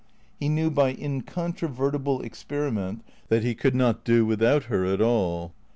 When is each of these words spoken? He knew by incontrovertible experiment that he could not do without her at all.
He 0.39 0.49
knew 0.49 0.71
by 0.71 0.93
incontrovertible 0.95 2.23
experiment 2.23 3.03
that 3.27 3.43
he 3.43 3.53
could 3.53 3.75
not 3.75 4.03
do 4.03 4.25
without 4.25 4.63
her 4.63 4.83
at 4.83 4.99
all. 4.99 5.53